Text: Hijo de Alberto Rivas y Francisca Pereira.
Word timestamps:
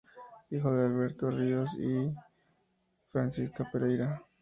Hijo 0.49 0.71
de 0.73 0.87
Alberto 0.87 1.29
Rivas 1.29 1.75
y 1.77 2.11
Francisca 3.11 3.69
Pereira. 3.71 4.19